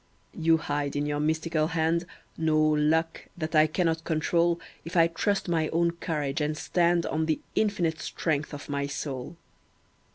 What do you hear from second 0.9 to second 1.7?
in your mystical